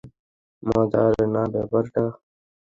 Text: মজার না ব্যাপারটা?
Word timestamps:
মজার 0.63 1.13
না 1.33 1.43
ব্যাপারটা? 1.53 2.03